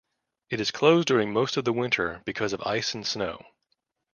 [0.49, 3.45] It is closed during most of the winter because of ice and snow.